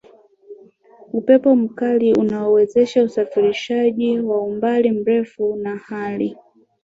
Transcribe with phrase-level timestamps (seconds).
[1.13, 6.37] Upepo mkali unawezesha usafirishaji wa umbali mrefu na hali